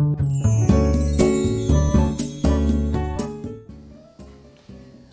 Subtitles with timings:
[0.00, 0.06] は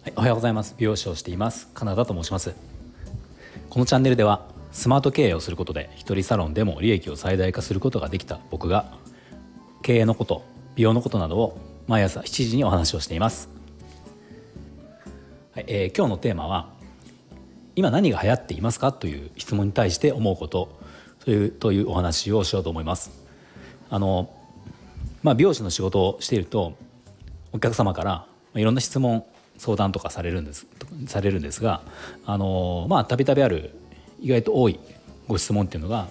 [0.07, 0.75] い、おはようございます。
[0.77, 1.67] 美容師をしています。
[1.73, 2.55] カナダと申します。
[3.69, 8.93] このチャンネルではスマート経営をすることで一人サロンでも利益を最大化することができた僕が
[9.81, 10.45] 経営のこと
[10.75, 11.57] 美容のことなどを
[11.87, 13.49] 毎朝7時にお話をしています、
[15.53, 16.69] はいえー、今日のテーマは
[17.75, 18.93] 今何が流行っていますか？
[18.93, 20.79] という質問に対して思うこと
[21.25, 23.11] というというお話をしようと思います。
[23.89, 24.29] あの
[25.23, 26.73] まあ美容師の仕事をしていると
[27.51, 28.25] お客様から
[28.55, 29.25] いろんな質問
[29.57, 30.67] 相談とかされるんです
[31.07, 31.81] されるんですが
[32.25, 33.71] あのまあたびたびある
[34.21, 34.79] 意外と多い
[35.27, 36.07] ご質問っていうのが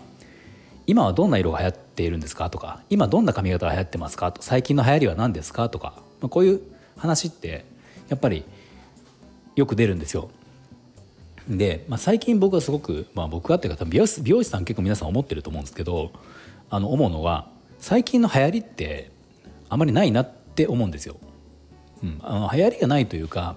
[0.87, 2.51] 今はどんな色が流行っているんですか？
[2.51, 4.31] とか今どんな髪型が流行ってますか？
[4.31, 5.69] と最近の流行りは何ですか？
[5.69, 6.61] とか、まあ、こういう
[6.97, 7.65] 話って
[8.09, 8.45] やっぱり
[9.57, 10.31] よく出るんですよ。
[11.49, 16.13] で、まあ、最近僕はすごく、まあ、僕はっていうか美容師美容師さん結構皆さん思ってると思うんですけど
[16.71, 17.49] あの思うのは
[17.87, 19.13] 最近の流行りって
[19.69, 21.19] あまりないなって思うんですよ。
[22.03, 23.55] うん、あの流行りがないというか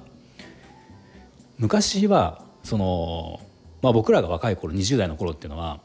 [1.57, 3.39] 昔はその、
[3.81, 5.79] まあ、僕らが若い頃20代の頃っていうのは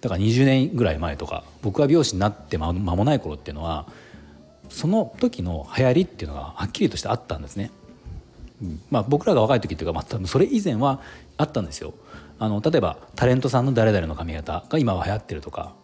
[0.00, 3.84] だから20年ぐらい前とか僕が美容師になって間もない頃っていうのは
[4.70, 7.70] その時の流行りっていうのがはっきりとしてあったんですね。
[8.90, 11.00] まあ、僕らが若い時っていうか、まあ、それ以前は
[11.36, 11.92] あったんですよ。
[12.38, 15.74] あの例えばタレントさんの誰々の髪型が今は流行ってるとか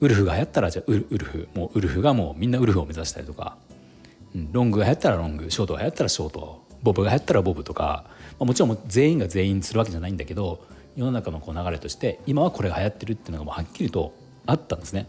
[0.00, 3.56] ウルフが流行ったらじゃあウルフもうウルフがもうみんなウルフを目指したりとか、
[4.34, 10.64] うん、ロングが流行ったらロングショートが流行ったらショートボブが流行ったらボブとか、まあ、もちろん全員が全員するわけじゃないんだけど
[10.96, 14.14] 世の中のこう流れとして今はこれが流行ってるっていうのがもうはっきりと
[14.46, 15.06] あったんですね。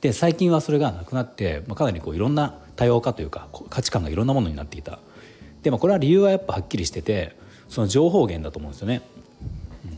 [0.00, 5.00] で最近はそれがなくなって、まあ、かなりこういろんな多様化というか価値観がいろんなものになっていた。
[5.62, 7.36] でもこれは理由はやっぱはっきりしてて
[7.68, 9.02] その情報源だと思うんですよね。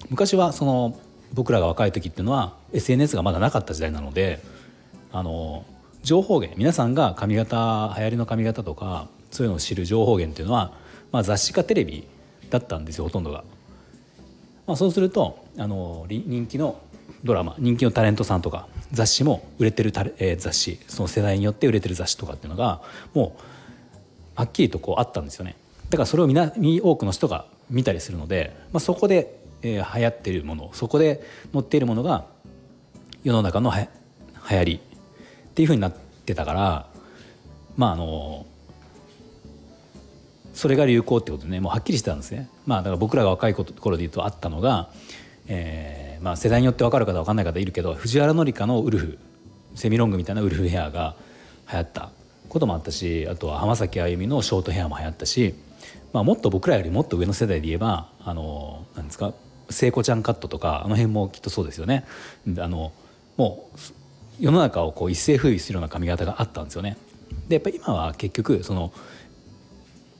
[0.08, 0.98] 昔はその
[1.33, 4.41] 僕らが若い時っていうのは SNS がまだなかった時代なので
[5.12, 5.64] あの
[6.03, 10.73] 情報源皆さんが髪型流行りの髪型とかそういうのを知る情報源っていうのは、
[11.13, 12.07] まあ、雑誌かテレビ
[12.48, 13.45] だったんですよほとんどが。
[14.67, 16.80] まあ、そうするとあの人気の
[17.24, 22.80] ドラマ人気のタレントさんとか雑誌も売れてるタレ、えー、雑誌その世代によって売れてる雑誌とかっていうのが
[23.14, 23.42] もう
[24.36, 25.57] はっきりとこうあったんですよね。
[25.90, 26.52] だからそれをみな
[26.83, 31.22] 多くの人が見たりするので、まあ、そこでえー、流行ってるものそこで
[31.52, 32.26] 載っているものが
[33.22, 36.86] 世の中のは流行りっていうふうになってたから
[37.76, 38.46] まああの
[40.54, 42.50] それが流行ってことねもうはっきりしてたんですね。
[42.66, 44.90] まあだから僕らが若い頃で言うとあったのが、
[45.46, 49.18] えーまあ、世代によって分かる方分かんない方いるけど藤原紀香のウルフ
[49.74, 51.16] セミロングみたいなウルフヘアが
[51.70, 52.10] 流行った
[52.48, 55.54] こともあったしあとは浜崎あゆみのショートヘアも流行ったし、
[56.12, 59.32] まあ、もっと僕らよりもっと上の世代で言えばあのなんですか
[59.70, 62.05] 聖子ちゃんカットとかあの辺もきっとそうですよね。
[62.58, 62.92] あの
[63.36, 63.79] もう
[64.41, 66.97] 世の中をこう一世風靡するような髪型があったんですよね。
[67.48, 68.92] でやっぱ今は結局その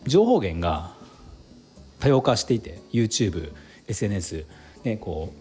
[0.07, 0.93] 情報源が
[1.99, 3.53] 多様化していて YouTube、
[3.89, 4.47] SNS、
[4.85, 5.33] ね、こ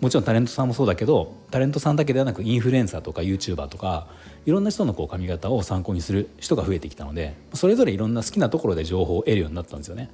[0.00, 4.06] うもちろんタレントさんもそうだけどタレントさんだけではなくインフルエンサーとか YouTuber とか
[4.46, 10.10] いろんな人のこう髪型を参考にする人が増えてきたのでそれぞれいろんな好きなところで情報を得るようになったんですよね。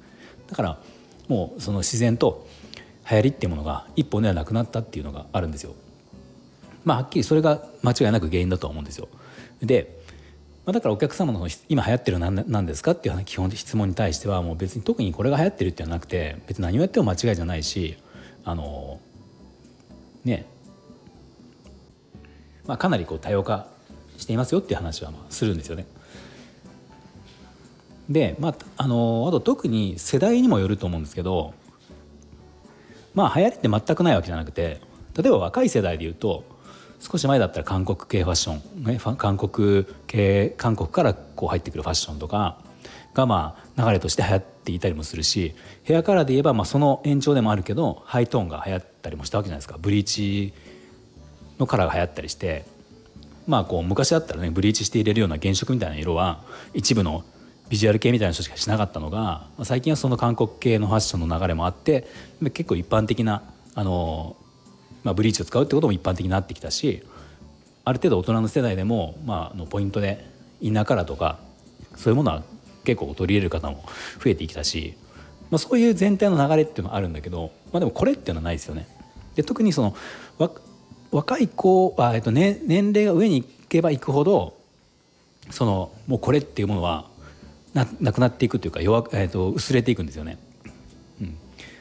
[0.49, 0.79] だから
[1.29, 2.47] もうその自然と
[3.09, 5.73] 流行りっていうものが一本ではなくなったっていうのがあるんですよ。
[6.83, 9.07] まあはっきりそれが間違いなく原因だと思うんですよ。
[9.61, 9.99] で、
[10.65, 17.97] まあ、だからお客様の今流行ってるのは何ですかっていう基本質問に対してはもう別に特にこれが流行ってるっていうのはなくて別に何をやっても間違いじゃないし
[18.43, 18.99] あの
[20.23, 20.45] ね
[22.65, 23.67] まあかなりこう多様化
[24.17, 25.85] していますよっていう話はまあするんですよね。
[28.09, 31.53] でまああのあと特に世代にもよると思うんですけど
[33.17, 34.79] まあ流行りって全くないわけじゃなくて
[35.17, 36.43] 例えば若い世代でいうと
[36.99, 42.61] 少し前だったら韓国系ファッション、ね、韓国系韓国からこう入ってくるファッションとか
[43.15, 49.79] がまあ流れとして流行っていたりもするしヘアカラーで言えばまあその延長でもあるけどハイトーンが流行ったりもしたわけじゃないですか。
[49.81, 50.53] ブリーチ
[51.57, 52.65] のカラーが流行ったりして
[53.47, 56.43] まあこう昔だったらねブリーチして入れるような原色みたいな色は
[56.75, 57.23] 一部の
[57.69, 62.07] ビジュアル系みたいな人しかしなかったのが最近はその韓国系のファッションの流れもあって
[62.41, 63.43] 結構一般的な
[63.75, 64.37] あの、
[65.03, 67.03] まあ、ブリーチを使うってことも一般的になってきたし
[67.83, 70.25] ある程度大人の世代でも、まあ、のポイントで
[70.61, 71.39] インナーカラーとか
[71.95, 72.43] そういうものは
[72.83, 73.83] 結構取り入れる方も
[74.23, 74.95] 増えてきたし、
[75.49, 78.87] まあ、そういう全体の流れっていうのはあるんだけど、まあ、でもこれっていうのはないですよね。
[79.35, 79.95] で特にその
[81.11, 84.57] 若い子は、えっとね、年齢が上に行けば行くほど
[85.51, 87.07] そのもうこれっていうものは
[87.73, 90.37] ななくなっていくというか弱、えーと、薄れていくんですよね。
[91.21, 91.37] うん、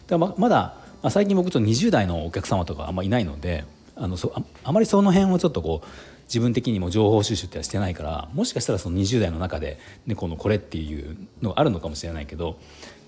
[0.06, 5.86] だままだ、まあ、最近僕と20代のお客様とかあんまりいないのであのそああまりその辺をちょっとこう
[6.26, 12.58] 自分的にも情報収集ってはしてないからもしかしたらその20代の中で、ね、このこれっていうのがあるのかもしれないけど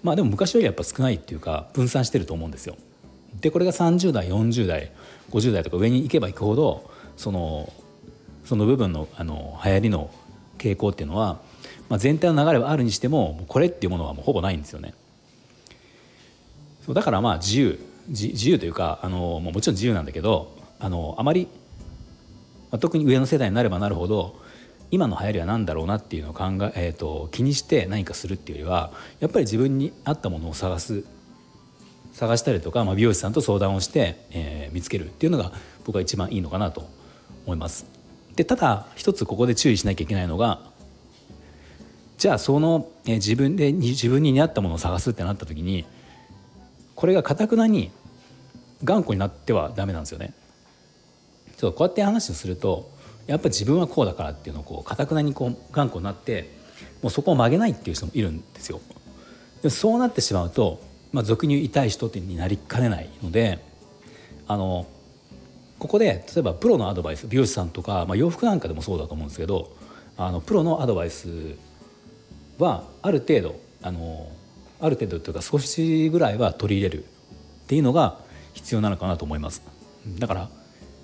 [0.03, 2.77] まあでも昔よりやっぱ少ないっていうか分散してると思うんですよ。
[3.41, 4.93] でこれが30代40代
[5.31, 7.73] 50代とか上に行けば行くほどその
[8.45, 10.11] その部分のあの流行りの
[10.57, 11.41] 傾向っていうのは、
[11.89, 14.95] まあ、全体の流れはあるにしてもこれっていうものはもうほぼないんですよね。
[16.85, 21.49] そうだからまあ自由自由というかあのもちろん自由なんだけどあのあまり、
[22.71, 24.41] まあ、特に上の世代になればなるほど
[24.91, 26.45] 今の流行りは何だろうなっていうのを考
[26.75, 31.05] え、えーと、気にして何かするっていうよりはやっぱり自分に合ったものを探す
[32.13, 35.53] 探したりとか、まあ、美容師さんと相談をして、えー、見つけるっていうのが
[35.85, 36.89] 僕は一番いいのかなと
[37.45, 37.87] 思います。
[38.35, 40.63] でただ一つここで注意しなきゃいけないのが
[42.19, 45.87] じゃあその、え、自分で自分に似合ったものを探すってなった時に
[46.97, 47.93] これがかたくなに
[48.83, 50.35] 頑固になってはダメなんですよね。
[51.57, 52.91] ちょっとこうやって話をすると
[53.29, 56.51] やっぱ自分はこうだからっていうのをこうかたくなにこう頑固になって
[57.03, 58.81] もうそこを曲げないっていう人もいるんですよ。
[59.63, 60.81] でそうなってしまうと、
[61.13, 63.65] まあ、俗に言う痛い人になりかねないので
[64.49, 64.87] あの
[65.79, 69.77] ここで例えばプロのアドバイス美容師さんとか、まあ、洋服なんかでもそうだと思うんですけど
[70.17, 71.29] あのプロのアドバイス
[72.59, 74.31] はある程度あの
[74.81, 77.07] ある程度というか少しぐらいは取り入れるっ
[77.67, 78.19] ていうのが
[78.55, 79.63] 必要なのかなと思います。
[80.19, 80.49] だから、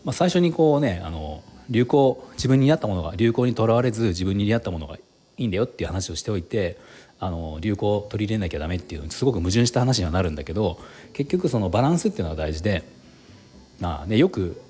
[0.05, 5.01] まあ、最初にこうねあの流行自分に似合ったものが流行にとらわれず自分に似合ったものがい
[5.45, 6.79] いんだよっていう話をしておいて
[7.21, 10.79] あの流行を取り入れなきゃダメっていうのにすごく矛盾した話にはなるんだけど
[11.13, 12.83] 結局そのバランスっていうのが大事で、
[13.81, 14.61] まあね、よく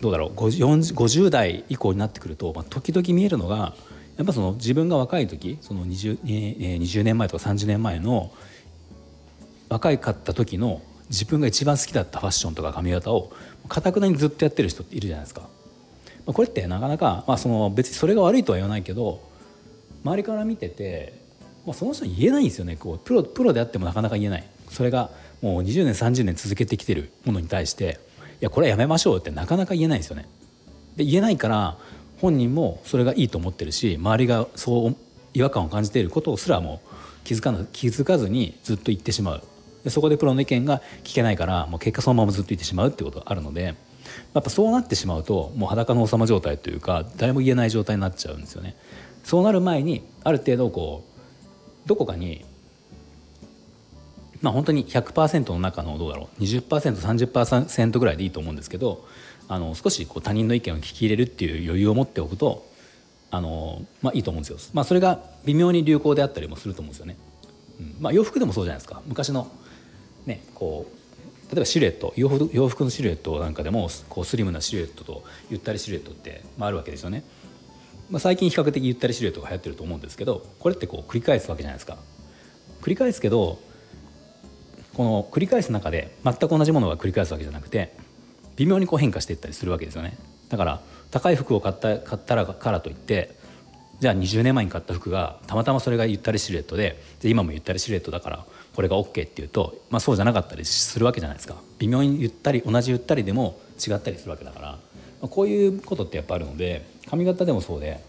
[0.00, 3.74] どうだろう 50, 50代以降になってくると、まあ、時々見えるのが
[4.16, 8.32] やっぱその自分が若い時その 20, 20年前とか30年前の
[9.68, 10.80] 若いかった時の
[11.10, 13.32] 自分が一番好きだったファッションとか髪型を
[13.68, 15.48] かたくなにずっとやってる人っているじゃないですか。
[16.26, 19.20] これってなかなか、まあ、その別にそれが悪いとは言わないけど
[20.04, 21.20] 周りから見てて、
[21.64, 25.10] まあ、その人に言えないんですよねこうプロプロであってもなかなか言えないそれが
[25.40, 28.00] もう20年30年続けてきてるものに対して
[28.40, 30.28] いやこれはやめましょうってなかなか言えないんですよね。
[30.96, 31.78] で言えないから
[32.20, 34.96] 本人もそれがいいと思ってるし周りがそう
[35.34, 36.80] 違和感を感じていることすらも
[37.24, 39.42] 気づかな気づかずにずっと言ってしまう
[39.84, 43.74] でそこでプロの意見が聞けないからもう結果そのままずっと言ってしまうってことがあるので
[44.34, 48.76] やっぱそうなってしまうともう裸の王様状態というか誰も言えない状態になっちゃうんですよね。
[49.24, 51.04] そうなる前にある程度こ
[51.84, 52.44] うどこかに
[54.40, 59.04] まあ本当に100%の中のどうだろう 20%30% ぐらいでいいと思うんですけど
[59.48, 62.66] あの少しこう他人の意見を聞き入れるっていう余裕を持っておくと
[63.30, 64.58] あの、まあ、いいと思うんですよ。
[64.72, 67.16] まあ、それが微妙に流行であったりもすると思うんですよね。
[67.80, 69.50] うんまあ、洋服でもそうじゃないですか昔の、
[70.24, 77.24] ね、こう例えばシルエット洋服洋服のシルエットなんかでもこうスリムなシルエットとゆったりシルエットって、まあ、あるわけですよね。
[78.10, 81.98] まあ、最近比較的ゆったりシルエットが流行ってると思うんですけどこれってこう繰り返すわけじゃないですか。
[82.82, 83.58] 繰り返すけど
[84.94, 87.92] この繰り返す中で全く同じものが繰り返すわけじゃなくて
[88.56, 90.16] 微妙にこう変化していったりするわけですよね。
[90.48, 90.80] だから
[91.10, 93.36] 高い服を買った買ったらからといって
[94.00, 98.44] じゃあ20年前に買った服がたまたまそれがゆったりシルエットでで今もゆったりシルエットだから
[98.74, 101.56] これが OK っていうと、まあ、そうじゃなかったりするわけじゃないですか。
[101.78, 104.78] 微妙にゆったり同じゆったりでも違ったりするわけだから、ま
[105.22, 108.00] あ、こういうことってやっぱあるので髪型でもそうで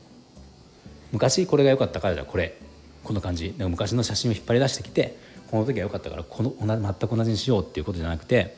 [1.12, 2.58] 昔これが良かったからじゃあこれ
[3.04, 3.54] この感じ。
[3.58, 5.18] で昔の写真を引っ張り出してきて
[5.50, 8.58] この時は良かったからこの全く同じにしようっていうことじゃなくて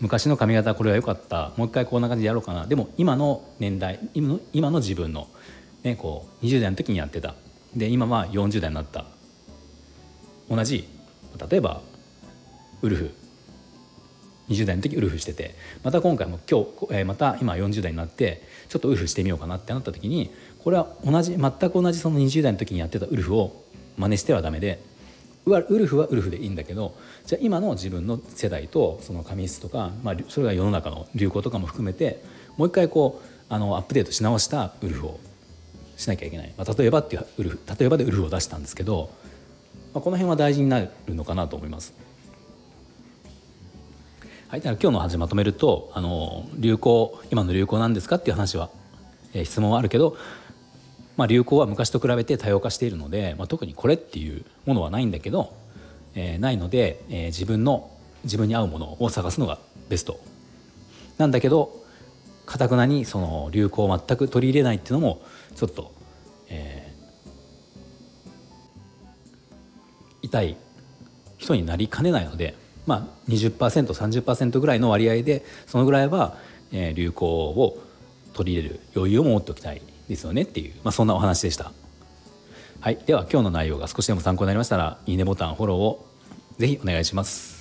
[0.00, 1.52] 昔の髪型これは良かった。
[1.56, 2.66] もう一回こんな感じでやろうかな。
[2.66, 5.28] でも今の年代今の今の自分の、
[5.82, 7.34] ね、こう20代の時にやってた。
[7.74, 9.06] で今は40代になった。
[10.50, 10.88] 同じ。
[11.50, 11.80] 例えば
[12.82, 13.10] ウルフ。
[14.48, 15.54] 20代の時ウルフしてて。
[15.82, 20.30] また今回も今日、えー、また今40代になってちょっとウルフしてみようかなってなった時に
[20.62, 23.64] これは同じ全く同じその20代の時にやってたウルフを
[23.96, 24.82] 真似してはダメで
[25.46, 26.94] ウルフはウルフでいいんだけど
[27.26, 32.22] じゃあ今の自分の世代とその髪質とか、まあ、それが世の中の流行とかも含めて
[32.56, 35.20] もう一回こうあのアップデートし直したウルフを
[35.96, 39.10] しなきゃいけない、まあ、例えばっていうウルフ例えばでウルフを出したんですけど、
[39.94, 41.94] まあ、この辺は大事になるのかなと思います。
[44.48, 48.70] はい、だから今日の話まとめるとあの流行今の流行なんですかっていう話は、
[49.32, 50.16] えー、質問はあるけど
[51.16, 55.54] まあ、流行は昔と比べて多様化しているので、まあ、特にこれっていうものはないんだけど、
[56.14, 57.90] えー、ないので、えー、自分の
[58.24, 60.18] 自分に合うものを探すのがベスト
[61.18, 61.82] なんだけど
[62.46, 65.22] かたくなにその流行を全く取り入れないっていうのも
[65.54, 65.92] ちょっと、
[66.48, 70.56] えー、痛い
[71.38, 72.54] 人になりかねないので、
[72.86, 76.36] まあ20、20%30% ぐらいの割合でそのぐらいは
[76.74, 77.80] えー、流行を
[78.34, 81.72] 取り入れる余裕を持っておきたいですよねっていう、まあ、そんなお話でした。
[82.84, 86.06] はい、では今日の内容が少しでも参考になりましたらいいねボタンフォローを
[86.58, 87.53] ぜひお願いします。